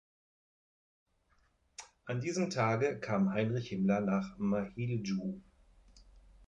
An 2.07 2.21
diesem 2.21 2.49
Tage 2.49 2.99
kam 2.99 3.29
Heinrich 3.33 3.69
Himmler 3.69 4.01
nach 4.01 4.35
Mahiljou. 4.39 5.39